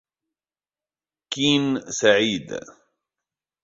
كين 1.29 1.79
سعيد. 1.91 2.59